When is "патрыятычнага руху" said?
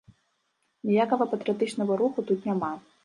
1.33-2.19